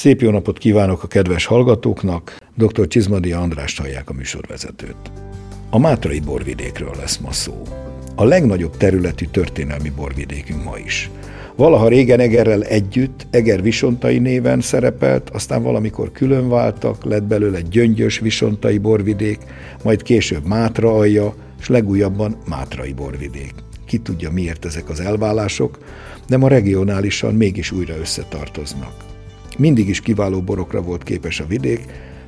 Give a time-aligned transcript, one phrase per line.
[0.00, 2.88] Szép jó napot kívánok a kedves hallgatóknak, dr.
[2.88, 5.12] Csizmadia András hallják a műsorvezetőt.
[5.70, 7.62] A Mátrai borvidékről lesz ma szó.
[8.14, 11.10] A legnagyobb területű történelmi borvidékünk ma is.
[11.56, 18.18] Valaha régen Egerrel együtt, Eger Visontai néven szerepelt, aztán valamikor külön váltak, lett belőle Gyöngyös
[18.18, 19.38] Visontai borvidék,
[19.82, 23.54] majd később Mátra alja, és legújabban Mátrai borvidék.
[23.86, 25.78] Ki tudja miért ezek az elválások,
[26.28, 29.09] de ma regionálisan mégis újra összetartoznak.
[29.58, 31.84] Mindig is kiváló borokra volt képes a vidék,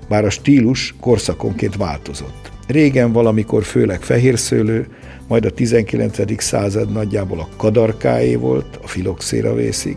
[0.09, 2.51] bár a stílus korszakonként változott.
[2.67, 4.89] Régen valamikor főleg fehérszőlő,
[5.29, 6.43] majd a 19.
[6.43, 9.97] század nagyjából a kadarkáé volt, a filoxéra vészig,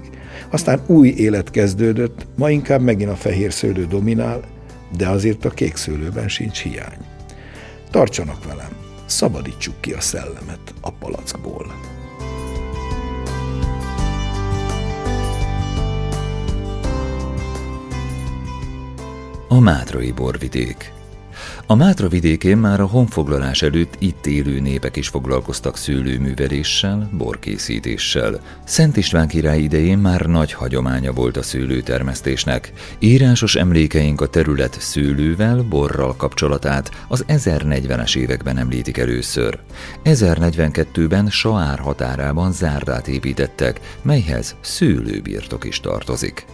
[0.49, 4.41] aztán új élet kezdődött, ma inkább megint a fehér szőlő dominál,
[4.97, 6.97] de azért a kék szőlőben sincs hiány.
[7.91, 8.71] Tartsanak velem,
[9.05, 11.94] szabadítsuk ki a szellemet a palackból.
[19.55, 20.93] A Mátrai borvidék
[21.67, 28.39] a Mátra vidékén már a honfoglalás előtt itt élő népek is foglalkoztak szőlőműveléssel, borkészítéssel.
[28.63, 32.71] Szent István király idején már nagy hagyománya volt a szőlőtermesztésnek.
[32.99, 39.59] Írásos emlékeink a terület szőlővel, borral kapcsolatát az 1040-es években említik először.
[40.03, 46.45] 1042-ben Saár határában zárdát építettek, melyhez szőlőbirtok is tartozik.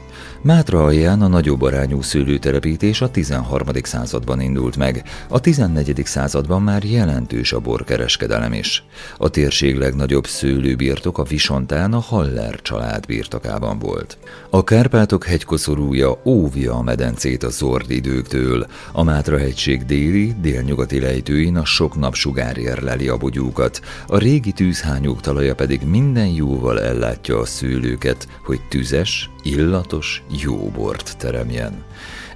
[0.42, 3.68] Mátra alján a nagyobb arányú szőlőtelepítés a 13.
[3.84, 6.02] században indult meg, a 14.
[6.06, 8.84] században már jelentős a borkereskedelem is.
[9.18, 14.18] A térség legnagyobb szőlőbirtok a Visontán a Haller család birtokában volt.
[14.50, 21.58] A Kárpátok hegykoszorúja óvja a medencét a zord időktől, a Mátra hegység déli, délnyugati lejtőin
[21.58, 27.46] a sok napsugár érleli a bogyókat, a régi tűzhányók talaja pedig minden jóval ellátja a
[27.46, 31.84] szőlőket, hogy tüzes, illatos, jó bort teremjen.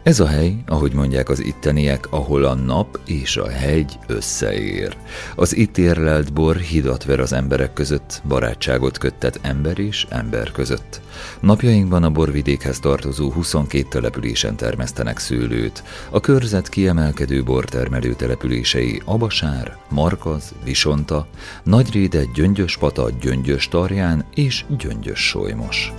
[0.06, 4.98] Ez a hely, ahogy mondják az itteniek, ahol a nap és a hegy összeér.
[5.36, 11.02] Az itt érlelt bor hidat ver az emberek között, barátságot köttet ember és ember között.
[11.40, 15.84] Napjainkban a borvidékhez tartozó 22 településen termesztenek szőlőt.
[16.10, 21.28] A körzet kiemelkedő bortermelő települései Abasár, Markaz, Visonta,
[21.64, 25.94] Nagyréde, Gyöngyöspata, Gyöngyös Tarján és Gyöngyös Solymos.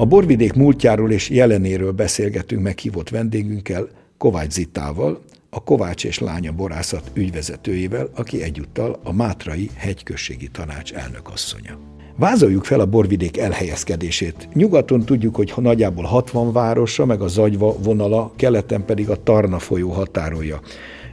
[0.00, 3.88] A borvidék múltjáról és jelenéről beszélgetünk meghívott vendégünkkel,
[4.18, 11.78] Kovács Zitával, a Kovács és Lánya borászat ügyvezetőjével, aki egyúttal a Mátrai hegyközségi tanács elnökasszonya.
[12.16, 14.48] Vázoljuk fel a borvidék elhelyezkedését.
[14.54, 19.90] Nyugaton tudjuk, hogy nagyjából 60 városa, meg a Zagyva vonala, keleten pedig a Tarna folyó
[19.90, 20.60] határolja.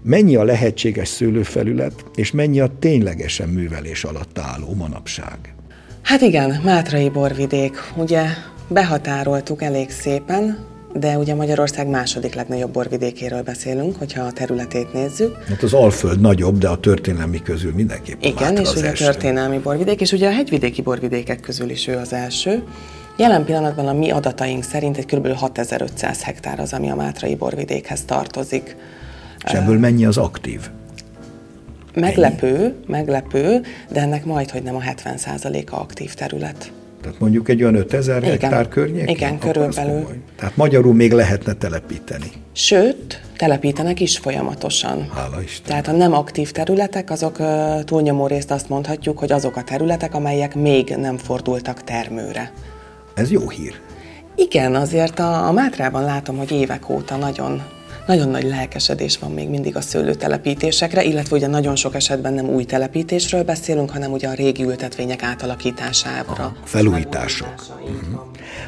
[0.04, 5.56] Mennyi a lehetséges szőlőfelület, és mennyi a ténylegesen művelés alatt álló manapság?
[6.02, 7.75] Hát igen, Mátrai borvidék.
[7.96, 8.25] Ugye
[8.68, 10.58] behatároltuk elég szépen,
[10.94, 15.44] de ugye Magyarország második legnagyobb borvidékéről beszélünk, hogyha a területét nézzük.
[15.48, 19.06] Hát az Alföld nagyobb, de a történelmi közül mindenképpen Igen, és ugye első.
[19.06, 22.64] a történelmi borvidék, és ugye a hegyvidéki borvidékek közül is ő az első.
[23.18, 25.28] Jelen pillanatban a mi adataink szerint egy kb.
[25.28, 28.76] 6500 hektár az, ami a Mátrai borvidékhez tartozik.
[29.46, 30.70] És ebből mennyi az aktív?
[31.94, 32.74] Meglepő, mennyi?
[32.88, 33.62] meglepő,
[33.92, 36.72] de ennek majd, hogy nem a 70%-a aktív terület.
[37.07, 39.07] Tehát mondjuk egy olyan 5000 igen, hektár környékén?
[39.07, 40.07] Igen, körülbelül.
[40.35, 42.31] Tehát magyarul még lehetne telepíteni.
[42.51, 45.09] Sőt, telepítenek is folyamatosan.
[45.13, 45.68] Hála Isten.
[45.68, 47.38] Tehát a nem aktív területek, azok
[47.84, 52.51] túlnyomó részt azt mondhatjuk, hogy azok a területek, amelyek még nem fordultak termőre.
[53.13, 53.74] Ez jó hír.
[54.35, 57.62] Igen, azért a, a Mátrában látom, hogy évek óta nagyon
[58.07, 62.63] nagyon nagy lelkesedés van még mindig a szőlőtelepítésekre, illetve ugye nagyon sok esetben nem új
[62.63, 66.33] telepítésről beszélünk, hanem ugye a régi ültetvények átalakítására.
[66.33, 67.54] A felújítások.
[67.81, 68.27] Uh-huh.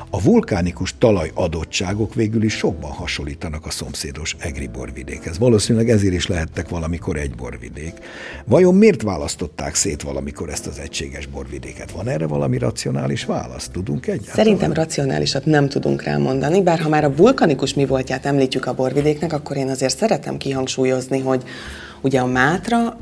[0.09, 5.37] A vulkánikus talaj adottságok végül is sokban hasonlítanak a szomszédos egri borvidékhez.
[5.37, 7.93] Valószínűleg ezért is lehettek valamikor egy borvidék.
[8.45, 11.91] Vajon miért választották szét valamikor ezt az egységes borvidéket?
[11.91, 13.69] Van erre valami racionális válasz?
[13.71, 14.35] Tudunk egyáltalán?
[14.35, 19.28] Szerintem racionálisat nem tudunk rámondani, bár ha már a vulkanikus mi voltját említjük a borvidéknek,
[19.33, 21.43] akkor én azért szeretem kihangsúlyozni, hogy
[22.01, 22.97] ugye a Mátra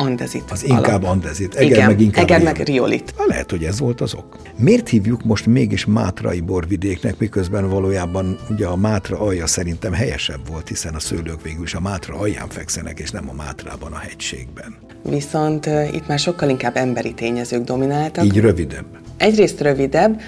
[0.00, 0.50] andezit.
[0.50, 1.04] Az inkább alap.
[1.04, 1.54] andezit.
[1.54, 3.14] Eger Igen, meg inkább Eger meg riolit.
[3.16, 4.36] Ha, lehet, hogy ez volt az ok.
[4.56, 10.68] Miért hívjuk most mégis Mátrai borvidéknek, miközben valójában ugye a Mátra alja szerintem helyesebb volt,
[10.68, 14.76] hiszen a szőlők végül is a Mátra alján fekszenek, és nem a Mátrában a hegységben.
[15.02, 18.24] Viszont uh, itt már sokkal inkább emberi tényezők domináltak.
[18.24, 18.86] Így rövidebb.
[19.16, 20.20] Egyrészt rövidebb,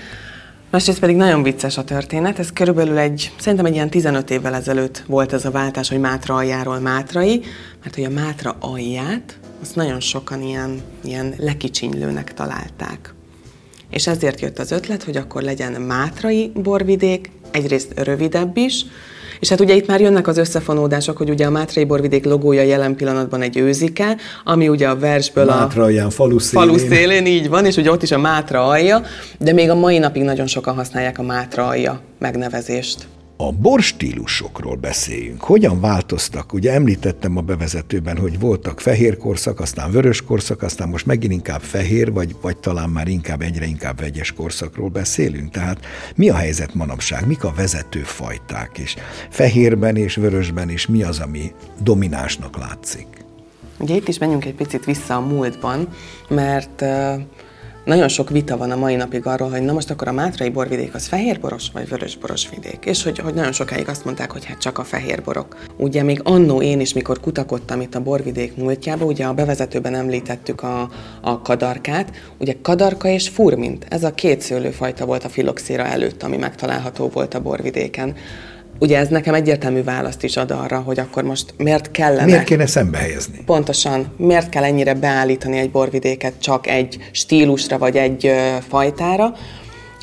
[0.72, 5.04] Másrészt pedig nagyon vicces a történet, ez körülbelül egy, szerintem egy ilyen 15 évvel ezelőtt
[5.06, 7.42] volt ez a váltás, hogy Mátra aljáról Mátrai,
[7.82, 13.14] mert hogy a Mátra alját azt nagyon sokan ilyen, ilyen lekicsinylőnek találták.
[13.90, 18.84] És ezért jött az ötlet, hogy akkor legyen mátrai borvidék, egyrészt rövidebb is,
[19.42, 22.96] és hát ugye itt már jönnek az összefonódások, hogy ugye a Mátrai borvidék logója jelen
[22.96, 26.68] pillanatban egy őzike, ami ugye a versből Mátra a ilyen falu szélén.
[26.68, 29.02] falu szélén, így van, és ugye ott is a Mátra alja,
[29.38, 33.06] de még a mai napig nagyon sokan használják a Mátra alja megnevezést.
[33.36, 35.40] A borstílusokról beszéljünk.
[35.40, 36.52] Hogyan változtak?
[36.52, 41.60] Ugye említettem a bevezetőben, hogy voltak fehér korszak, aztán vörös korszak, aztán most megint inkább
[41.60, 45.50] fehér, vagy, vagy talán már inkább egyre inkább vegyes korszakról beszélünk.
[45.50, 45.84] Tehát
[46.16, 47.26] mi a helyzet manapság?
[47.26, 48.78] Mik a vezető fajták?
[48.78, 48.96] És
[49.28, 51.52] fehérben és vörösben is mi az, ami
[51.82, 53.06] dominánsnak látszik?
[53.78, 55.88] Ugye itt is menjünk egy picit vissza a múltban,
[56.28, 56.84] mert
[57.84, 60.94] nagyon sok vita van a mai napig arról, hogy na most akkor a mátrai borvidék
[60.94, 62.84] az fehérboros vagy vörösboros vidék.
[62.84, 65.56] És hogy, hogy nagyon sokáig azt mondták, hogy hát csak a fehérborok.
[65.76, 70.62] Ugye még annó én is, mikor kutakodtam itt a borvidék múltjába, ugye a bevezetőben említettük
[70.62, 70.90] a,
[71.20, 76.36] a kadarkát, ugye kadarka és furmint, ez a két szőlőfajta volt a filoxéra előtt, ami
[76.36, 78.14] megtalálható volt a borvidéken.
[78.82, 82.24] Ugye ez nekem egyértelmű választ is ad arra, hogy akkor most miért kellene...
[82.24, 83.42] Miért kéne szembe helyezni?
[83.46, 84.12] Pontosan.
[84.16, 89.32] Miért kell ennyire beállítani egy borvidéket csak egy stílusra vagy egy ö, fajtára?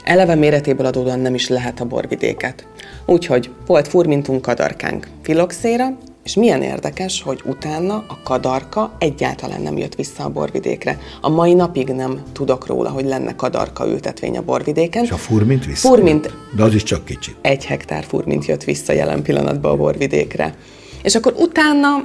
[0.03, 2.67] Eleve méretéből adódóan nem is lehet a borvidéket.
[3.05, 5.97] Úgyhogy volt furmintunk kadarkánk filoxéra,
[6.29, 10.99] és milyen érdekes, hogy utána a kadarka egyáltalán nem jött vissza a borvidékre.
[11.21, 15.03] A mai napig nem tudok róla, hogy lenne kadarka ültetvény a borvidéken.
[15.03, 15.87] És a furmint vissza?
[15.87, 16.33] Furmint.
[16.55, 17.35] De az is csak kicsit.
[17.41, 20.55] Egy hektár furmint jött vissza jelen pillanatban a borvidékre.
[21.03, 22.03] És akkor utána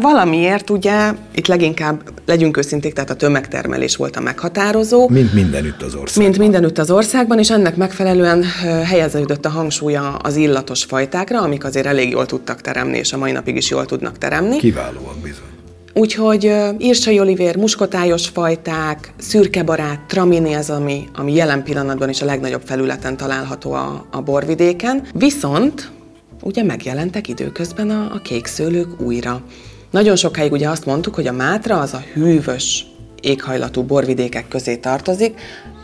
[0.00, 5.08] valamiért ugye, itt leginkább, legyünk őszinték, tehát a tömegtermelés volt a meghatározó.
[5.08, 6.24] Mint mindenütt az országban.
[6.24, 8.44] Mint mindenütt az országban, és ennek megfelelően
[8.84, 13.32] helyeződött a hangsúlya az illatos fajtákra, amik azért elég jól tudtak teremni, és a mai
[13.32, 14.56] napig is jól tudnak teremni.
[14.56, 15.42] Kiválóak bizony.
[15.94, 22.62] Úgyhogy írsai olivér, muskotályos fajták, szürkebarát, tramini az, ami, ami jelen pillanatban is a legnagyobb
[22.64, 25.06] felületen található a, a borvidéken.
[25.14, 25.90] Viszont
[26.42, 29.42] ugye megjelentek időközben a, a kékszőlők újra.
[29.90, 32.86] Nagyon sokáig ugye azt mondtuk, hogy a Mátra az a hűvös
[33.20, 35.40] éghajlatú borvidékek közé tartozik,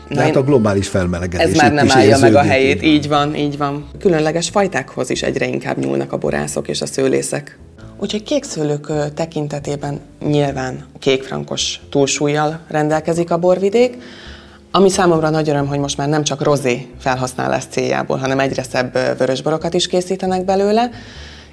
[0.07, 3.57] Na hát a globális felmelegedés Ez már nem állja meg a helyét, így van, így
[3.57, 3.87] van.
[3.99, 7.59] Különleges fajtákhoz is egyre inkább nyúlnak a borászok és a szőlészek.
[7.99, 13.97] Úgyhogy kékszőlők tekintetében nyilván kékfrankos túlsúlyjal rendelkezik a borvidék,
[14.75, 19.17] ami számomra nagy öröm, hogy most már nem csak rozé felhasználás céljából, hanem egyre szebb
[19.17, 20.89] vörösborokat is készítenek belőle.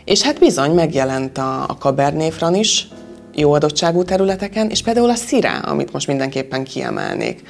[0.05, 2.89] És hát bizony megjelent a, a Cabernet Franc is
[3.35, 7.43] jó adottságú területeken, és például a szirá, amit most mindenképpen kiemelnék.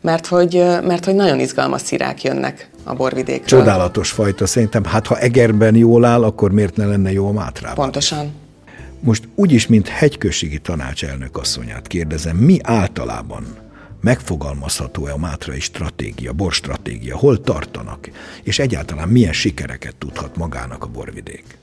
[0.00, 3.60] Mert hogy, mert hogy nagyon izgalmas szirák jönnek a borvidékről.
[3.60, 4.84] Csodálatos fajta, szerintem.
[4.84, 7.74] Hát ha Egerben jól áll, akkor miért ne lenne jó a Mátrában?
[7.74, 8.32] Pontosan.
[9.00, 13.66] Most úgyis, mint hegyközségi tanácselnök asszonyát kérdezem, mi általában
[14.00, 18.10] megfogalmazható-e a mátrai stratégia, borstratégia, hol tartanak,
[18.42, 21.58] és egyáltalán milyen sikereket tudhat magának a borvidék?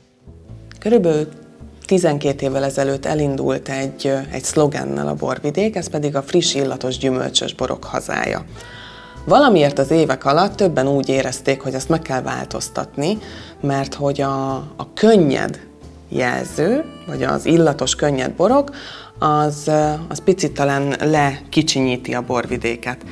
[0.80, 1.28] Körülbelül
[1.86, 7.54] 12 évvel ezelőtt elindult egy, egy szlogennel a borvidék, ez pedig a friss illatos gyümölcsös
[7.54, 8.46] borok hazája.
[9.25, 13.18] Valamiért az évek alatt többen úgy érezték, hogy ezt meg kell változtatni,
[13.62, 15.60] mert hogy a, a könnyed
[16.10, 18.72] jelző, vagy az illatos könnyed borok,
[19.19, 19.72] az,
[20.07, 23.05] az picit talán lekicsinyíti a borvidéket.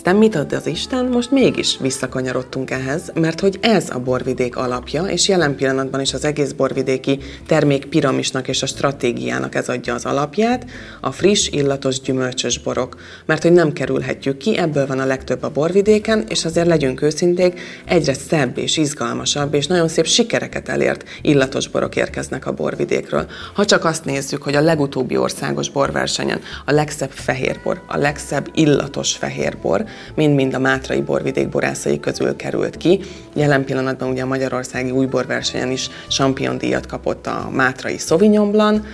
[0.00, 1.04] Aztán mit ad az Isten?
[1.04, 6.24] Most mégis visszakanyarodtunk ehhez, mert hogy ez a borvidék alapja, és jelen pillanatban is az
[6.24, 10.64] egész borvidéki termékpiramisnak és a stratégiának ez adja az alapját,
[11.00, 12.96] a friss, illatos, gyümölcsös borok.
[13.26, 17.60] Mert hogy nem kerülhetjük ki, ebből van a legtöbb a borvidéken, és azért legyünk őszinték,
[17.84, 23.26] egyre szebb és izgalmasabb, és nagyon szép sikereket elért illatos borok érkeznek a borvidékről.
[23.54, 29.12] Ha csak azt nézzük, hogy a legutóbbi országos borversenyen a legszebb fehérbor, a legszebb illatos
[29.12, 33.00] fehérbor, mind-mind a Mátrai borvidék borászai közül került ki.
[33.34, 38.86] Jelen pillanatban ugye a Magyarországi újborversenyen is champion díjat kapott a Mátrai Sauvignon Blanc,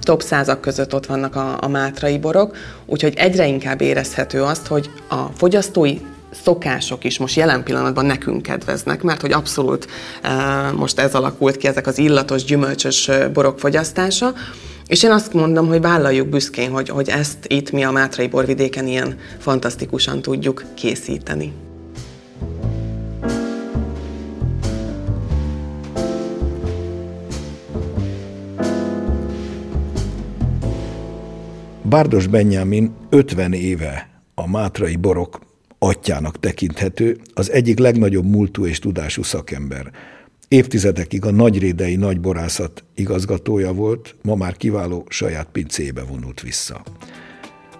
[0.00, 4.90] top százak között ott vannak a, a mátrai borok, úgyhogy egyre inkább érezhető azt, hogy
[5.08, 5.98] a fogyasztói
[6.42, 9.86] szokások is most jelen pillanatban nekünk kedveznek, mert hogy abszolút
[10.24, 14.32] uh, most ez alakult ki, ezek az illatos, gyümölcsös borok fogyasztása,
[14.86, 18.86] és én azt mondom, hogy vállaljuk büszkén, hogy, hogy ezt itt mi a Mátrai borvidéken
[18.86, 21.52] ilyen fantasztikusan tudjuk készíteni.
[31.82, 35.40] Bárdos Benyámin 50 éve a mátrai borok
[35.78, 39.90] atyának tekinthető, az egyik legnagyobb múltú és tudású szakember.
[40.48, 46.82] Évtizedekig a nagyrédei nagyborászat igazgatója volt, ma már kiváló saját pincébe vonult vissza.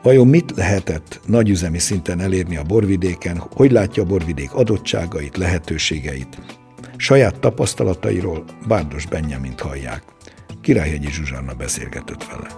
[0.02, 6.38] Vajon mit lehetett nagyüzemi szinten elérni a borvidéken, hogy látja a borvidék adottságait, lehetőségeit?
[6.96, 10.02] Saját tapasztalatairól Bárdos Benjamint hallják.
[10.60, 12.48] Királyhegyi Zsuzsanna beszélgetett vele.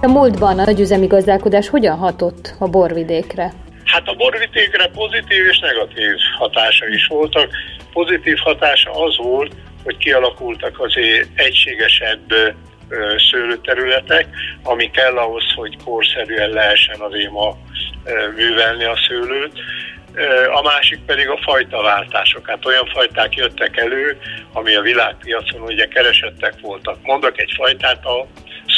[0.00, 3.66] A múltban a nagyüzemi gazdálkodás hogyan hatott a borvidékre?
[3.98, 7.50] Hát a borvidékre pozitív és negatív hatása is voltak.
[7.92, 12.32] Pozitív hatása az volt, hogy kialakultak azért egységesebb
[13.30, 14.26] szőlőterületek,
[14.62, 17.56] ami kell ahhoz, hogy korszerűen lehessen azért ma
[18.36, 19.52] művelni a szőlőt.
[20.52, 22.48] A másik pedig a fajtaváltások.
[22.48, 24.20] Hát olyan fajták jöttek elő,
[24.52, 26.96] ami a világpiacon ugye keresettek voltak.
[27.02, 28.26] Mondok egy fajtát, a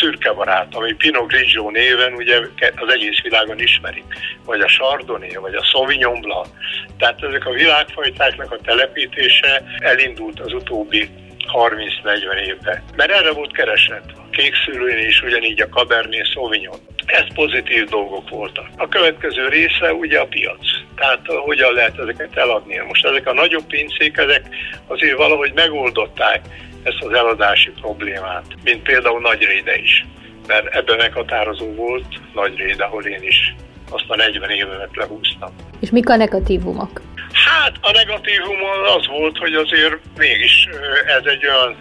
[0.01, 2.39] szürke barát, ami Pinot Grigio néven ugye
[2.77, 4.05] az egész világon ismerik,
[4.45, 6.49] vagy a Chardonnay, vagy a Sauvignon Blanc.
[6.99, 11.09] Tehát ezek a világfajtáknak a telepítése elindult az utóbbi
[11.53, 12.83] 30-40 évben.
[12.97, 14.03] Mert erre volt kereset.
[14.17, 16.79] A kékszülőn is ugyanígy a Cabernet Sauvignon.
[17.11, 18.67] Ez pozitív dolgok voltak.
[18.77, 20.67] A következő része ugye a piac.
[20.97, 22.83] Tehát hogyan lehet ezeket eladni.
[22.87, 24.43] Most ezek a nagyobb pincék, ezek
[24.87, 26.41] azért valahogy megoldották
[26.83, 30.07] ezt az eladási problémát, mint például Nagyréde is.
[30.47, 33.55] Mert ebben meghatározó volt Nagyréde, ahol én is
[33.91, 35.51] azt a 40 évemet lehúztam.
[35.81, 37.01] És mik a negatívumok?
[37.45, 38.59] Hát a negatívum
[38.97, 40.69] az volt, hogy azért mégis
[41.07, 41.77] ez egy olyan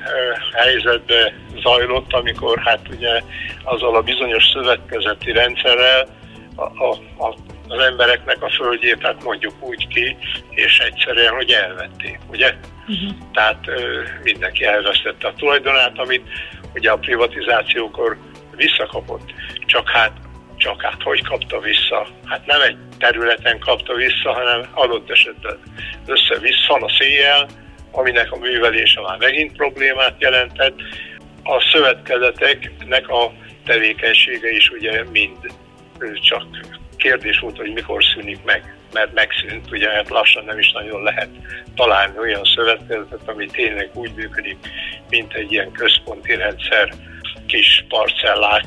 [0.54, 3.22] helyzetbe zajlott, amikor hát ugye
[3.64, 6.08] azzal a bizonyos szövetkezeti rendszerrel
[6.56, 7.36] a, a, a,
[7.68, 10.18] az embereknek a földjét, hát mondjuk úgy ki,
[10.50, 12.54] és egyszerűen, hogy elvették, ugye?
[12.88, 13.12] Uh-huh.
[13.34, 13.60] Tehát
[14.24, 16.28] mindenki elvesztette a tulajdonát, amit
[16.74, 18.18] ugye a privatizációkor
[18.56, 19.34] visszakapott.
[19.66, 20.12] Csak hát
[20.60, 22.08] csak hát hogy kapta vissza?
[22.26, 25.60] Hát nem egy területen kapta vissza, hanem adott esetben
[26.06, 27.48] össze-vissza a széjjel,
[27.92, 30.76] aminek a művelése már megint problémát jelentett.
[31.44, 33.32] A szövetkezeteknek a
[33.66, 35.38] tevékenysége is ugye mind
[36.22, 36.46] csak
[36.98, 41.30] kérdés volt, hogy mikor szűnik meg, mert megszűnt, ugye hát lassan nem is nagyon lehet
[41.76, 44.58] találni olyan szövetkezetet, ami tényleg úgy működik,
[45.10, 46.94] mint egy ilyen központi rendszer,
[47.50, 48.66] kis parcellák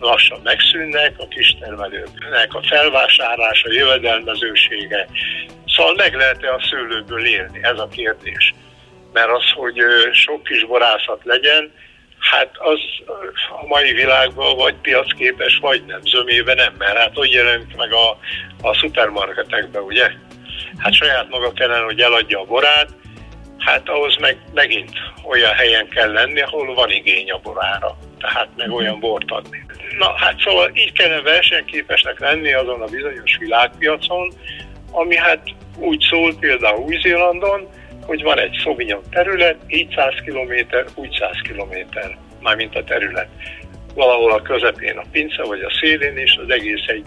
[0.00, 5.08] lassan megszűnnek, a kistermelőknek a felvásárlása, jövedelmezősége.
[5.66, 7.58] Szóval meg lehet-e a szőlőből élni?
[7.62, 8.54] Ez a kérdés.
[9.12, 9.76] Mert az, hogy
[10.12, 11.72] sok kis borászat legyen,
[12.18, 12.78] hát az
[13.62, 16.00] a mai világban vagy piacképes, vagy nem.
[16.02, 18.18] Zömébe nem, mert hát hogy jelenik meg a,
[18.62, 20.10] a szupermarketekben, ugye?
[20.78, 22.88] Hát saját maga kellene, hogy eladja a borát,
[23.66, 24.90] Hát ahhoz meg megint
[25.22, 28.76] olyan helyen kell lenni, ahol van igény a borára, tehát meg mhm.
[28.76, 29.66] olyan bort adni.
[29.98, 34.32] Na hát szóval így kellene versenyképesnek lenni azon a bizonyos világpiacon,
[34.90, 35.40] ami hát
[35.76, 37.68] úgy szól például Új-Zélandon,
[38.06, 41.98] hogy van egy Sauvignon terület, így 100 km, úgy 100 km,
[42.42, 43.28] mármint a terület.
[43.94, 47.04] Valahol a közepén a pince, vagy a szélén, és az egész egy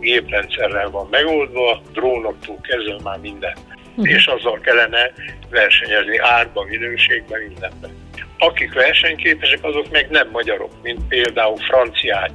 [0.00, 3.54] géprendszerrel van megoldva, drónoktól kezdve már minden
[3.96, 4.14] uh-huh.
[4.14, 5.12] és azzal kellene
[5.50, 7.90] versenyezni árban, minőségben, mindenben.
[8.38, 12.30] Akik versenyképesek, azok meg nem magyarok, mint például franciák,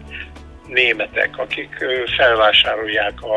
[0.68, 1.86] németek, akik
[2.18, 3.36] felvásárolják a,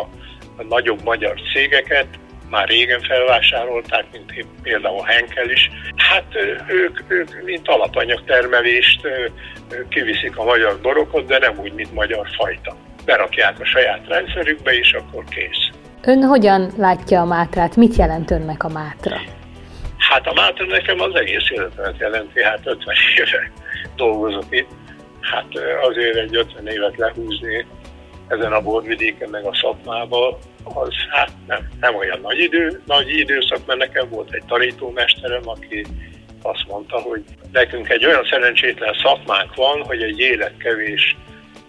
[0.56, 2.06] a nagyobb magyar cégeket,
[2.50, 5.70] már régen felvásárolták, mint például Henkel is.
[5.96, 6.24] Hát
[6.68, 9.00] ők, ők mint alapanyagtermelést
[9.88, 12.76] kiviszik a magyar borokat, de nem úgy, mint magyar fajta.
[13.04, 15.70] Berakják a saját rendszerükbe, és akkor kész.
[16.06, 17.76] Ön hogyan látja a Mátrát?
[17.76, 19.16] Mit jelent önnek a Mátra?
[19.96, 23.52] Hát a Mátra nekem az egész életemet jelenti, hát 50 éve
[23.96, 24.68] dolgozok itt.
[25.20, 25.46] Hát
[25.82, 27.66] azért egy 50 évet lehúzni
[28.28, 33.66] ezen a borvidéken, meg a szakmában, az hát nem, nem olyan nagy idő, nagy időszak,
[33.66, 35.86] mert nekem volt egy tanítómesterem, aki
[36.42, 41.16] azt mondta, hogy nekünk egy olyan szerencsétlen szakmánk van, hogy egy élet kevés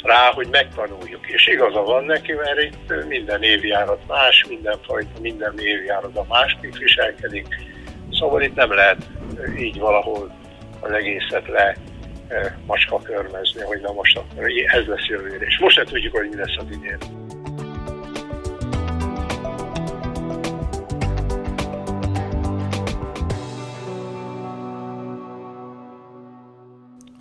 [0.03, 1.27] rá, hogy megtanuljuk.
[1.27, 7.47] És igaza van neki, mert itt minden évjárat más, mindenfajta, minden évjárat a másképp viselkedik.
[8.11, 8.97] Szóval itt nem lehet
[9.57, 10.35] így valahol
[10.79, 11.75] az egészet le
[12.65, 15.45] macska körmezni, hogy na most akkor ez lesz jövőre.
[15.45, 17.24] És most se tudjuk, hogy mi lesz az idén.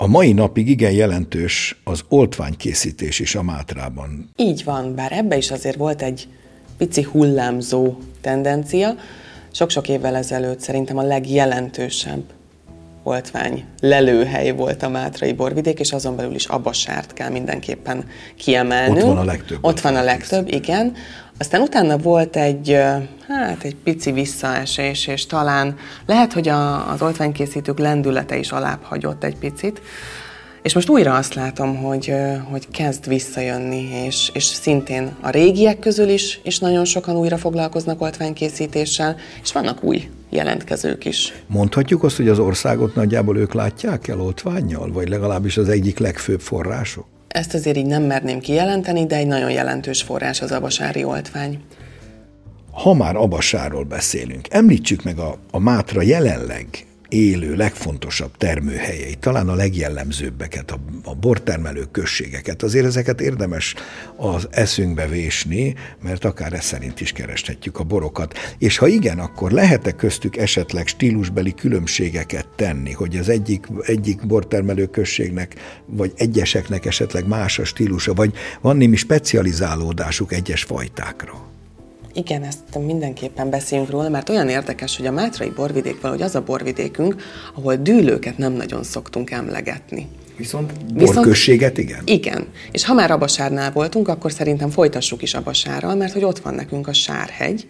[0.05, 4.31] A mai napig igen jelentős az oltványkészítés is a Mátrában.
[4.37, 6.29] Így van, bár ebbe is azért volt egy
[6.77, 8.95] pici hullámzó tendencia.
[9.53, 12.23] Sok-sok évvel ezelőtt szerintem a legjelentősebb
[13.03, 18.05] oltvány lelőhely volt a Mátrai borvidék, és azon belül is Abasárt kell mindenképpen
[18.37, 18.97] kiemelnünk.
[18.97, 19.59] Ott van a legtöbb.
[19.61, 20.95] Ott van a legtöbb, igen.
[21.39, 22.77] Aztán utána volt egy,
[23.29, 25.77] hát egy pici visszaesés, és talán
[26.07, 29.81] lehet, hogy a, az oltványkészítők lendülete is alább hagyott egy picit,
[30.63, 32.13] és most újra azt látom, hogy,
[32.51, 38.01] hogy kezd visszajönni, és, és szintén a régiek közül is, is nagyon sokan újra foglalkoznak
[38.01, 41.33] oltványkészítéssel, és vannak új jelentkezők is.
[41.47, 46.41] Mondhatjuk azt, hogy az országot nagyjából ők látják el oltványjal, vagy legalábbis az egyik legfőbb
[46.41, 47.14] források?
[47.35, 51.61] Ezt azért így nem merném kijelenteni, de egy nagyon jelentős forrás az abasári oltvány.
[52.71, 56.67] Ha már abasáról beszélünk, említsük meg a, a Mátra jelenleg
[57.15, 62.63] élő legfontosabb termőhelyeit, talán a legjellemzőbbeket, a, a bortermelő községeket.
[62.63, 63.75] Azért ezeket érdemes
[64.17, 68.39] az eszünkbe vésni, mert akár ez szerint is kereshetjük a borokat.
[68.59, 74.87] És ha igen, akkor lehet-e köztük esetleg stílusbeli különbségeket tenni, hogy az egyik, egyik bortermelő
[74.87, 75.55] községnek,
[75.87, 81.54] vagy egyeseknek esetleg más a stílusa, vagy van némi specializálódásuk egyes fajtákra?
[82.15, 86.43] Igen, ezt mindenképpen beszéljünk róla, mert olyan érdekes, hogy a Mátrai borvidék valahogy az a
[86.43, 87.17] borvidékünk,
[87.55, 90.09] ahol dűlőket nem nagyon szoktunk emlegetni.
[90.37, 92.03] Viszont borközséget igen?
[92.05, 92.47] Igen.
[92.71, 96.89] És ha már Abasárnál voltunk, akkor szerintem folytassuk is Abasárral, mert hogy ott van nekünk
[96.89, 97.67] a Sárhegy,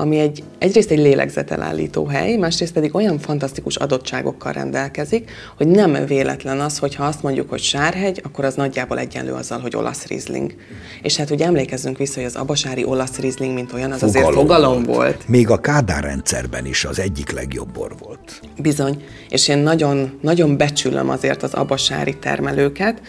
[0.00, 6.60] ami egy, egyrészt egy lélegzetelállító hely, másrészt pedig olyan fantasztikus adottságokkal rendelkezik, hogy nem véletlen
[6.60, 10.54] az, hogy ha azt mondjuk, hogy Sárhegy, akkor az nagyjából egyenlő azzal, hogy olasz rizling.
[11.02, 14.40] És hát ugye emlékezzünk vissza, hogy az abasári olasz rizling, mint olyan, az fogalom azért
[14.40, 14.96] fogalom volt.
[14.96, 15.28] volt.
[15.28, 18.40] Még a Kádár rendszerben is az egyik legjobb bor volt.
[18.58, 19.04] Bizony.
[19.28, 23.00] És én nagyon, nagyon becsülöm azért az abasári termelőket,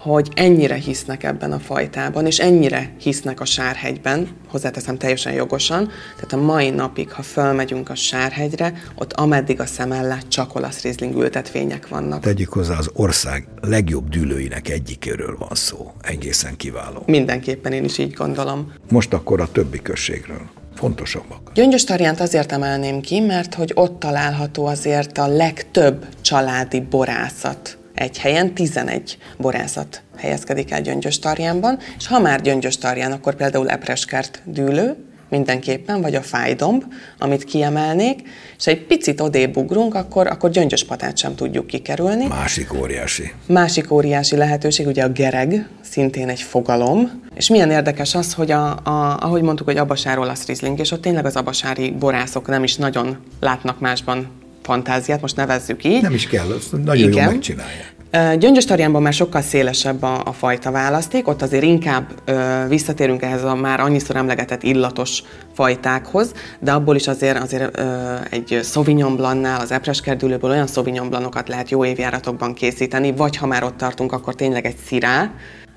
[0.00, 6.32] hogy ennyire hisznek ebben a fajtában, és ennyire hisznek a Sárhegyben, hozzáteszem teljesen jogosan, tehát
[6.32, 9.88] a mai napig, ha fölmegyünk a Sárhegyre, ott ameddig a szem
[10.28, 12.20] csak olasz rizling ültetvények vannak.
[12.20, 17.02] Tegyük hozzá, az ország legjobb dűlőinek egyikéről van szó, egészen kiváló.
[17.06, 18.72] Mindenképpen én is így gondolom.
[18.90, 20.42] Most akkor a többi községről
[20.74, 21.52] fontosabbak.
[21.54, 28.18] Gyöngyös Tarjánt azért emelném ki, mert hogy ott található azért a legtöbb családi borászat egy
[28.18, 34.96] helyen 11 borászat helyezkedik el Gyöngyös-Tarjánban, és ha már Gyöngyös-Tarján, akkor például Epreskert dűlő,
[35.28, 36.84] mindenképpen, vagy a fájdomb,
[37.18, 38.22] amit kiemelnék,
[38.58, 42.26] és egy picit odébb ugrunk, akkor, akkor gyöngyöspatát sem tudjuk kikerülni.
[42.26, 43.32] Másik óriási.
[43.46, 48.70] Másik óriási lehetőség, ugye a gereg, szintén egy fogalom, és milyen érdekes az, hogy a,
[48.70, 52.76] a, ahogy mondtuk, hogy abasáról a rizling, és ott tényleg az abasári borászok nem is
[52.76, 54.39] nagyon látnak másban
[54.70, 56.02] fantáziát, most nevezzük így.
[56.02, 57.22] Nem is kell, azt nagyon Igen.
[57.22, 57.94] jól megcsinálják.
[58.38, 63.44] Gyöngyös tarjánban már sokkal szélesebb a, a fajta választék, ott azért inkább ö, visszatérünk ehhez
[63.44, 65.22] a már annyiszor emlegetett illatos
[65.54, 71.48] fajtákhoz, de abból is azért, azért ö, egy Sauvignon Blancnál, az epreskerdülőből olyan Sauvignon Blancokat
[71.48, 75.30] lehet jó évjáratokban készíteni, vagy ha már ott tartunk, akkor tényleg egy szirá,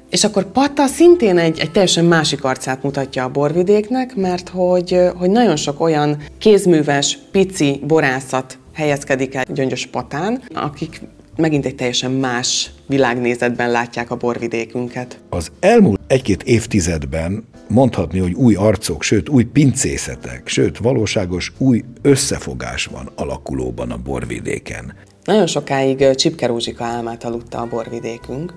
[0.09, 5.29] és akkor Patta szintén egy, egy teljesen másik arcát mutatja a borvidéknek, mert hogy, hogy
[5.29, 11.01] nagyon sok olyan kézműves, pici borászat helyezkedik el Gyöngyös Patán, akik
[11.35, 15.19] megint egy teljesen más világnézetben látják a borvidékünket.
[15.29, 22.85] Az elmúlt egy-két évtizedben mondhatni, hogy új arcok, sőt új pincészetek, sőt valóságos új összefogás
[22.85, 24.93] van alakulóban a borvidéken.
[25.23, 28.53] Nagyon sokáig Csipke Rózsika álmát aludta a borvidékünk,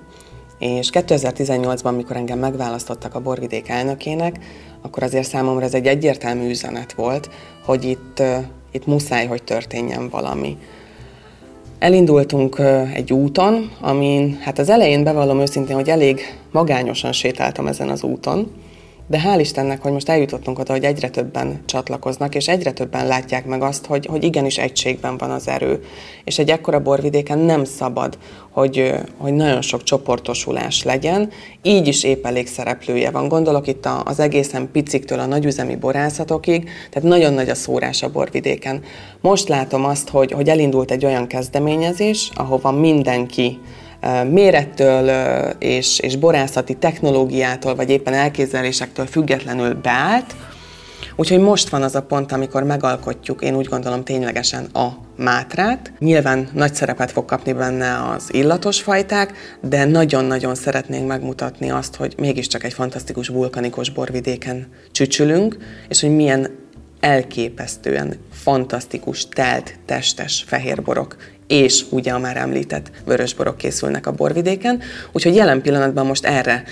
[0.59, 4.39] és 2018-ban, mikor engem megválasztottak a borvidék elnökének,
[4.83, 7.31] akkor azért számomra ez egy egyértelmű üzenet volt,
[7.65, 8.23] hogy itt,
[8.77, 10.57] itt muszáj, hogy történjen valami.
[11.79, 12.61] Elindultunk
[12.95, 18.53] egy úton, amin hát az elején bevallom őszintén, hogy elég magányosan sétáltam ezen az úton,
[19.07, 23.47] de hál' Istennek, hogy most eljutottunk oda, hogy egyre többen csatlakoznak, és egyre többen látják
[23.47, 25.85] meg azt, hogy, hogy igenis egységben van az erő.
[26.25, 28.19] És egy ekkora borvidéken nem szabad,
[28.51, 31.31] hogy, hogy nagyon sok csoportosulás legyen,
[31.63, 33.29] így is épp elég szereplője van.
[33.29, 38.83] Gondolok itt az egészen piciktől a nagyüzemi borászatokig, tehát nagyon nagy a szórás a borvidéken.
[39.21, 43.59] Most látom azt, hogy, hogy elindult egy olyan kezdeményezés, ahova mindenki
[44.31, 45.09] mérettől
[45.59, 50.35] és, és borászati technológiától, vagy éppen elképzelésektől függetlenül beállt,
[51.19, 55.93] Úgyhogy most van az a pont, amikor megalkotjuk, én úgy gondolom ténylegesen a mátrát.
[55.99, 62.15] Nyilván nagy szerepet fog kapni benne az illatos fajták, de nagyon-nagyon szeretnénk megmutatni azt, hogy
[62.19, 65.57] mégiscsak egy fantasztikus vulkanikus borvidéken csücsülünk,
[65.89, 66.51] és hogy milyen
[67.01, 74.81] elképesztően fantasztikus, telt, testes fehérborok és ugye a már említett vörösborok készülnek a borvidéken,
[75.13, 76.65] úgyhogy jelen pillanatban most erre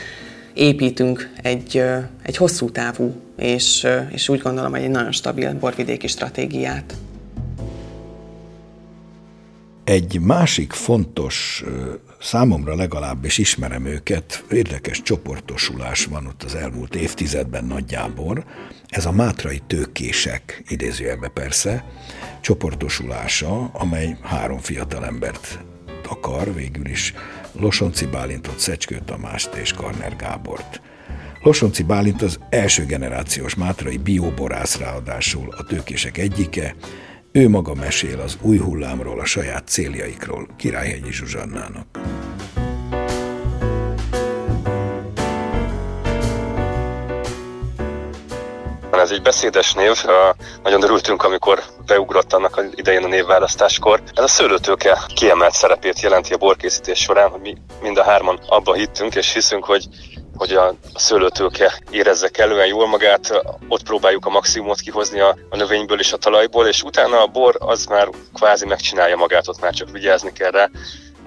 [0.55, 1.83] építünk egy,
[2.23, 6.95] egy hosszú távú, és, és úgy gondolom, hogy egy nagyon stabil borvidéki stratégiát.
[9.85, 11.65] Egy másik fontos,
[12.21, 18.45] számomra legalábbis ismerem őket, érdekes csoportosulás van ott az elmúlt évtizedben nagyjából.
[18.89, 21.85] Ez a mátrai tőkések, idézőjelbe persze,
[22.41, 25.59] csoportosulása, amely három fiatal embert
[26.09, 27.15] akar, végül is
[27.53, 30.81] Losonci Bálintot, Szecskő Tamást és Karner Gábort.
[31.43, 36.75] Losonci Bálint az első generációs mátrai bioborász ráadásul a tőkések egyike,
[37.37, 41.87] ő maga mesél az új hullámról, a saját céljaikról Királyhegyi Zsuzsannának.
[48.93, 50.05] Ez egy beszédes név,
[50.63, 54.03] nagyon örültünk, amikor beugrott annak idején a névválasztáskor.
[54.15, 58.75] Ez a szőlőtőke kiemelt szerepét jelenti a borkészítés során, hogy mi mind a hárman abba
[58.75, 59.89] hittünk és hiszünk, hogy
[60.37, 65.99] hogy a szőlőtőke érezze kellően jól magát, ott próbáljuk a maximumot kihozni a, a növényből
[65.99, 69.91] és a talajból, és utána a bor az már kvázi megcsinálja magát, ott már csak
[69.91, 70.71] vigyázni kell rá,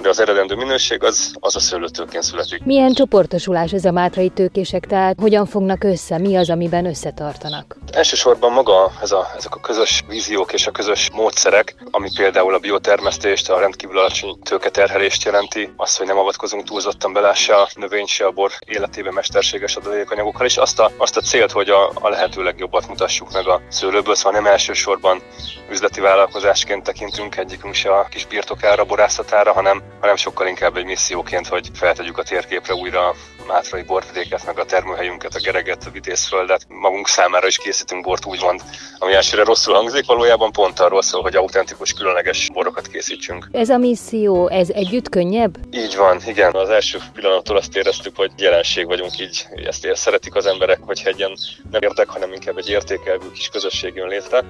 [0.02, 2.64] de az eredendő minőség az, az a szőlőtőkén születik.
[2.64, 7.78] Milyen csoportosulás ez a mátrai tőkések, tehát hogyan fognak össze, mi az, amiben összetartanak?
[7.92, 12.60] Elsősorban maga ez a, ezek a közös víziók és a közös módszerek, ami például a
[12.60, 18.06] biotermesztést, a rendkívül alacsony tőketerhelést jelenti, az, hogy nem avatkozunk túlzottan bele se a növény,
[18.06, 22.10] se a bor életében mesterséges adalékanyagokkal, és azt a, azt a célt, hogy a, a
[22.10, 25.22] lehető legjobbat mutassuk meg a szőlőből, szóval nem elsősorban
[25.70, 31.48] üzleti vállalkozásként tekintünk egyikünk se a kis birtokára, borászatára, hanem hanem sokkal inkább egy misszióként,
[31.48, 33.16] hogy feltegyük a térképre újra a
[33.48, 36.66] mátrai borvidéket, meg a termőhelyünket, a Gereget, a Vitézföldet.
[36.68, 38.62] Magunk számára is készítünk bort úgymond,
[39.00, 43.48] ami elsőre rosszul hangzik, valójában pont arról szól, hogy autentikus, különleges borokat készítsünk.
[43.52, 45.58] Ez a misszió, ez együtt könnyebb?
[45.72, 46.56] Így van, igen.
[46.56, 51.02] Az első pillanattól azt éreztük, hogy jelenség vagyunk így, ezt ér, szeretik az emberek, hogy
[51.06, 51.26] egy
[51.72, 54.44] nem érdek, hanem inkább egy értékelvű kis közösség jön létre,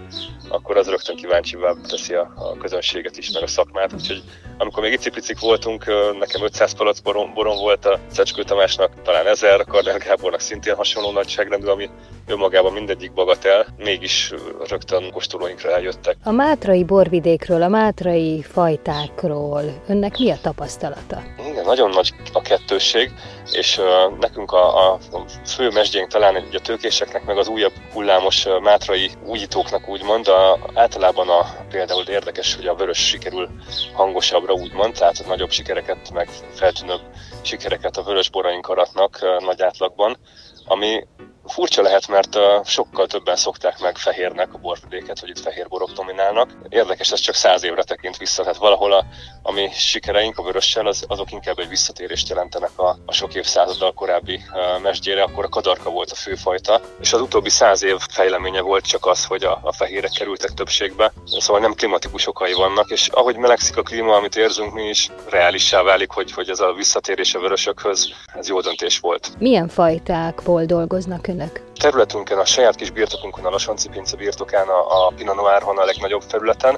[0.49, 3.93] akkor az rögtön kíváncsivá teszi a, a közönséget is, meg a szakmát.
[3.93, 4.23] Úgyhogy
[4.57, 4.91] amikor még
[5.29, 5.85] icipicik voltunk,
[6.19, 11.11] nekem 500 palac boron, boron volt a Szecskő Tamásnak, talán 1000, Karnel Gábornak szintén hasonló
[11.11, 11.89] nagyságrendű, ami
[12.27, 14.33] önmagában mindegyik bagatel, mégis
[14.69, 16.15] rögtön kóstolóinkra eljöttek.
[16.23, 21.23] A mátrai borvidékről, a mátrai fajtákról önnek mi a tapasztalata?
[21.49, 23.11] Igen, nagyon nagy a kettősség,
[23.51, 24.99] és uh, nekünk a, a
[25.45, 31.29] fő mesdjénk talán a tőkéseknek, meg az újabb hullámos uh, mátrai újítóknak úgymond, a, általában
[31.29, 33.49] a, például érdekes, hogy a vörös sikerül
[33.93, 37.01] hangosabbra úgymond, tehát nagyobb sikereket, meg feltűnőbb
[37.41, 40.17] sikereket a vörös boraink aratnak nagy átlagban,
[40.65, 41.07] ami
[41.47, 46.49] Furcsa lehet, mert sokkal többen szokták meg fehérnek a borvidéket, hogy itt fehér borok dominálnak.
[46.69, 49.05] Érdekes, ez csak száz évre tekint vissza, tehát valahol a,
[49.41, 53.93] a mi sikereink a vörössel, az, azok inkább egy visszatérést jelentenek a, a sok évszázaddal
[53.93, 54.41] korábbi
[54.81, 59.05] mesdjére, akkor a kadarka volt a főfajta, és az utóbbi száz év fejleménye volt csak
[59.05, 63.77] az, hogy a, a fehérek kerültek többségbe, szóval nem klimatikus okai vannak, és ahogy melegszik
[63.77, 68.13] a klíma, amit érzünk mi is, reálissá válik, hogy, hogy ez a visszatérés a vörösökhöz,
[68.33, 69.31] ez jó döntés volt.
[69.39, 71.61] Milyen fajtákból dolgoznak ön önök?
[71.79, 76.21] Területünkön, a saját kis birtokunkon, a Lasonci Pince birtokán, a, a Pinot Noirhon a legnagyobb
[76.27, 76.77] felületen,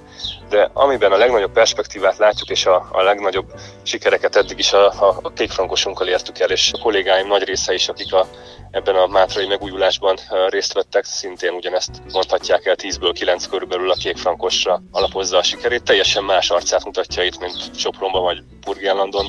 [0.50, 5.20] de amiben a legnagyobb perspektívát látjuk, és a, a legnagyobb sikereket eddig is a, a,
[5.22, 8.28] a kékfrankosunkkal értük el, és a kollégáim nagy része is, akik a,
[8.72, 10.18] ebben a mátrai megújulásban
[10.50, 15.84] részt vettek, szintén ugyanezt mondhatják el 10-ből 9 körülbelül a kékfrankosra alapozza a sikerét.
[15.84, 19.26] Teljesen más arcát mutatja itt, mint Sopronban vagy Burgenlandon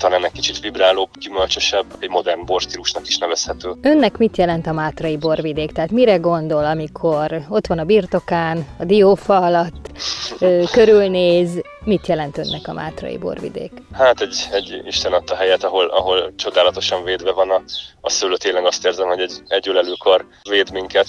[0.00, 3.74] talán egy kicsit vibrálóbb, gyümölcsösebb, egy modern borstílusnak is nevezhető.
[3.82, 5.72] Önnek mit jelent a Mátrai borvidék?
[5.72, 9.90] Tehát mire gondol, amikor ott van a birtokán, a diófa alatt,
[10.76, 13.72] körülnéz, mit jelent önnek a Mátrai borvidék?
[13.92, 17.62] Hát egy, egy Isten adta helyet, ahol, ahol csodálatosan védve van a,
[18.00, 18.36] a szőlő.
[18.36, 21.08] Tényleg azt érzem, hogy egy, egy ölelőkar véd minket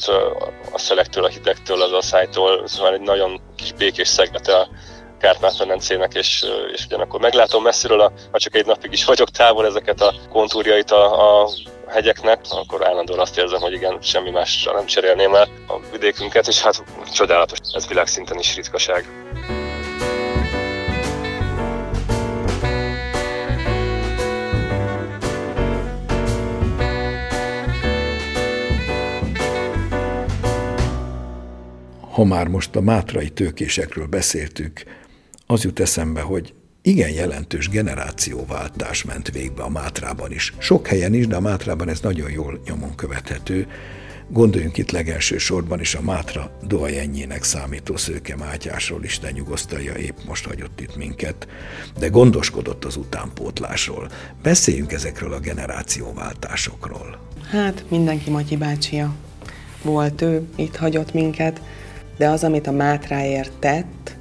[0.71, 2.67] a szelektől, a hidegtől, az asszálytól.
[2.67, 4.67] Szóval egy nagyon kis békés szeglete a
[5.21, 10.13] Kárpát-medencének, és, és ugyanakkor meglátom messziről, ha csak egy napig is vagyok távol ezeket a
[10.29, 11.49] kontúrjait a, a
[11.87, 16.61] hegyeknek, akkor állandóan azt érzem, hogy igen, semmi másra nem cserélném el a vidékünket, és
[16.61, 19.05] hát csodálatos, ez világszinten is ritkaság.
[32.11, 34.83] Ha már most a mátrai tőkésekről beszéltük,
[35.51, 40.53] az jut eszembe, hogy igen jelentős generációváltás ment végbe a Mátrában is.
[40.57, 43.67] Sok helyen is, de a Mátrában ez nagyon jól nyomon követhető.
[44.29, 50.45] Gondoljunk itt legelső sorban is a Mátra doajennyének számító Szőke Mátyásról, Isten nyugosztalja épp most
[50.45, 51.47] hagyott itt minket,
[51.99, 54.09] de gondoskodott az utánpótlásról.
[54.43, 57.19] Beszéljünk ezekről a generációváltásokról.
[57.49, 59.15] Hát mindenki Matyi bácsia
[59.83, 61.61] volt ő, itt hagyott minket,
[62.17, 64.19] de az, amit a Mátráért tett,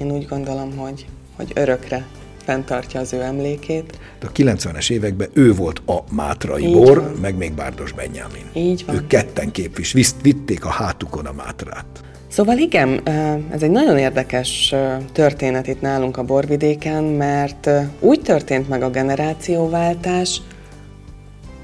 [0.00, 2.06] én úgy gondolom, hogy, hogy örökre
[2.44, 3.98] fenntartja az ő emlékét.
[4.22, 7.12] A 90-es években ő volt a Mátrai Így Bor, van.
[7.20, 8.44] meg még Bárdos Benyámin.
[8.52, 8.94] Így van.
[8.94, 11.86] Ők ketten képvis, vitték a hátukon a Mátrát.
[12.28, 13.08] Szóval igen,
[13.50, 14.74] ez egy nagyon érdekes
[15.12, 20.40] történet itt nálunk a borvidéken, mert úgy történt meg a generációváltás,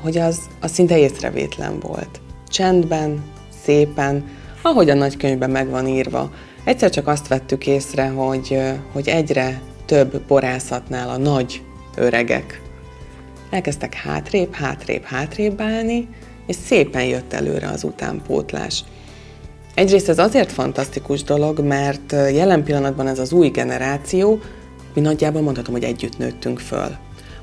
[0.02, 2.20] hogy az, az szinte észrevétlen volt.
[2.48, 3.22] Csendben,
[3.64, 4.24] szépen,
[4.62, 6.30] ahogy a nagykönyvben meg van írva.
[6.66, 8.60] Egyszer csak azt vettük észre, hogy,
[8.92, 11.62] hogy egyre több borászatnál a nagy
[11.96, 12.60] öregek
[13.50, 16.08] elkezdtek hátrébb, hátrébb, hátrébb állni,
[16.46, 18.84] és szépen jött előre az utánpótlás.
[19.74, 24.40] Egyrészt ez azért fantasztikus dolog, mert jelen pillanatban ez az új generáció,
[24.94, 26.96] mi nagyjából mondhatom, hogy együtt nőttünk föl.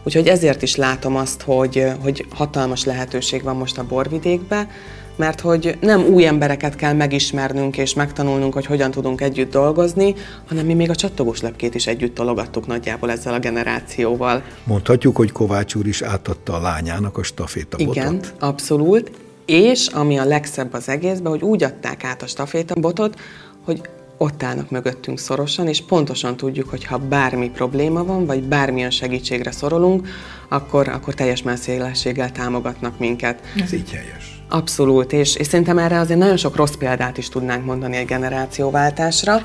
[0.03, 4.67] Úgyhogy ezért is látom azt, hogy, hogy hatalmas lehetőség van most a borvidékbe,
[5.15, 10.15] mert hogy nem új embereket kell megismernünk és megtanulnunk, hogy hogyan tudunk együtt dolgozni,
[10.47, 14.43] hanem mi még a csattogós lepkét is együtt tologattuk nagyjából ezzel a generációval.
[14.63, 17.95] Mondhatjuk, hogy Kovács úr is átadta a lányának a stafétabotot.
[17.95, 19.11] Igen, abszolút.
[19.45, 23.19] És ami a legszebb az egészben, hogy úgy adták át a stafétabotot,
[23.65, 23.81] hogy
[24.17, 29.51] ott állnak mögöttünk szorosan, és pontosan tudjuk, hogy ha bármi probléma van, vagy bármilyen segítségre
[29.51, 30.07] szorulunk,
[30.47, 33.41] akkor, akkor teljes messzélességgel támogatnak minket.
[33.63, 34.32] Ez így helyes.
[34.53, 39.41] Abszolút, és, és szerintem erre azért nagyon sok rossz példát is tudnánk mondani egy generációváltásra,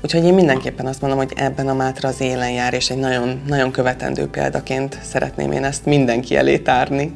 [0.00, 3.42] úgyhogy én mindenképpen azt mondom, hogy ebben a Mátra az élen jár, és egy nagyon,
[3.46, 7.14] nagyon követendő példaként szeretném én ezt mindenki elé tárni.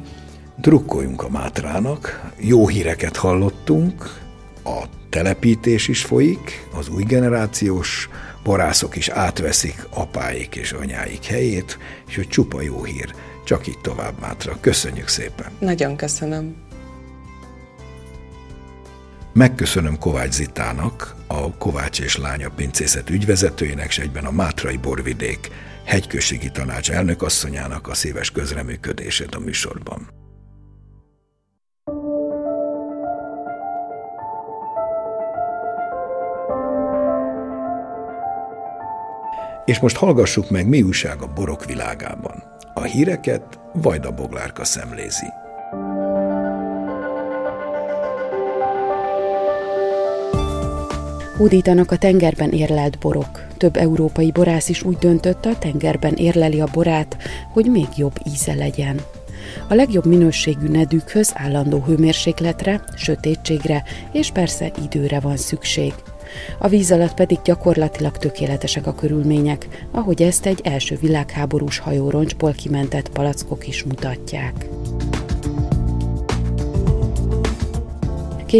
[0.55, 4.19] Drukkoljunk a Mátrának, jó híreket hallottunk,
[4.63, 8.09] a telepítés is folyik, az új generációs
[8.43, 11.77] borászok is átveszik apáik és anyáik helyét,
[12.07, 13.13] és hogy csupa jó hír.
[13.43, 14.57] Csak így tovább, Mátra.
[14.59, 15.47] Köszönjük szépen!
[15.59, 16.64] Nagyon köszönöm!
[19.37, 25.51] Megköszönöm Kovács Zitának, a Kovács és Lánya pincészet ügyvezetőjének, és egyben a Mátrai Borvidék
[25.85, 30.07] hegyközségi tanács elnökasszonyának a szíves közreműködését a műsorban.
[39.65, 42.43] És most hallgassuk meg, mi újság a borok világában.
[42.73, 45.27] A híreket Vajda Boglárka szemlézi.
[51.37, 53.47] Hódítanak a tengerben érlelt borok.
[53.57, 57.17] Több európai borász is úgy döntött, a tengerben érleli a borát,
[57.53, 59.01] hogy még jobb íze legyen.
[59.69, 65.93] A legjobb minőségű nedűkhöz állandó hőmérsékletre, sötétségre és persze időre van szükség.
[66.59, 73.09] A víz alatt pedig gyakorlatilag tökéletesek a körülmények, ahogy ezt egy első világháborús hajóroncsból kimentett
[73.09, 74.74] palackok is mutatják.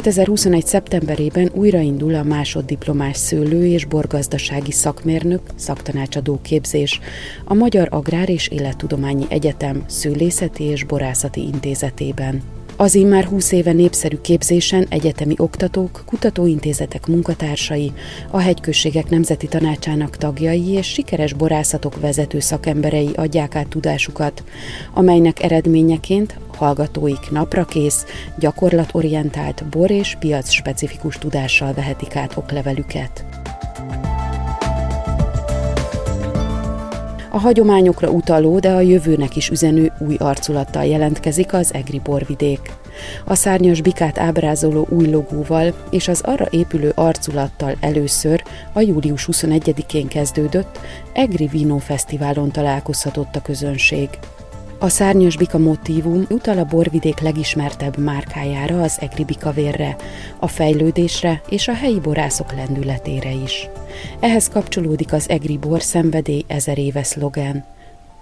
[0.02, 0.66] 2021.
[0.66, 7.00] szeptemberében újraindul a másoddiplomás szőlő- és borgazdasági szakmérnök szaktanácsadó képzés
[7.46, 12.55] a Magyar Agrár és Élettudományi Egyetem Szőlészeti és Borászati Intézetében.
[12.78, 17.92] Az immár 20 éve népszerű képzésen egyetemi oktatók, kutatóintézetek munkatársai,
[18.32, 24.44] a hegyközségek nemzeti tanácsának tagjai és sikeres borászatok vezető szakemberei adják át tudásukat,
[24.94, 28.06] amelynek eredményeként hallgatóik naprakész,
[28.40, 33.26] gyakorlatorientált bor és piac specifikus tudással vehetik át oklevelüket.
[37.36, 42.60] A hagyományokra utaló, de a jövőnek is üzenő új arculattal jelentkezik az Egri borvidék.
[43.26, 48.44] A szárnyas bikát ábrázoló új logóval és az arra épülő arculattal először
[48.74, 50.80] a július 21-én kezdődött
[51.14, 54.10] Egri Vino Fesztiválon találkozhatott a közönség.
[54.86, 59.96] A szárnyas bika motívum utal a borvidék legismertebb márkájára, az egri bikavérre,
[60.40, 63.70] a fejlődésre és a helyi borászok lendületére is.
[64.20, 67.66] Ehhez kapcsolódik az egri bor szenvedély ezer éve szlogen.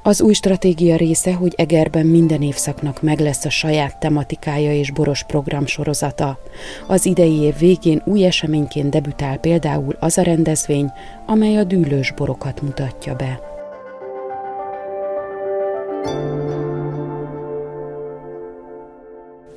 [0.04, 5.24] Az új stratégia része, hogy Egerben minden évszaknak meg lesz a saját tematikája és boros
[5.24, 6.40] program sorozata.
[6.88, 10.92] Az idei év végén új eseményként debütál például az a rendezvény,
[11.26, 13.53] amely a dűlős borokat mutatja be.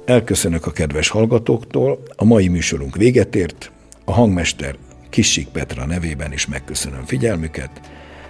[0.07, 3.71] Elköszönök a kedves hallgatóktól, a mai műsorunk véget ért,
[4.05, 4.77] a hangmester
[5.11, 7.71] Kissik Petra nevében is megköszönöm figyelmüket,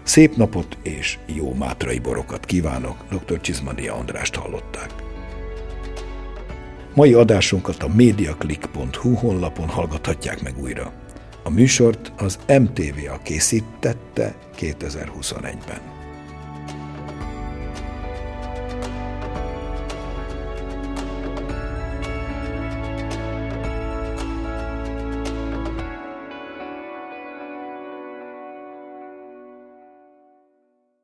[0.03, 3.41] szép napot és jó mátrai borokat kívánok, dr.
[3.41, 4.91] Csizmania Andrást hallották.
[6.95, 10.93] Mai adásunkat a mediaclick.hu honlapon hallgathatják meg újra.
[11.43, 15.96] A műsort az MTV a készítette 2021-ben.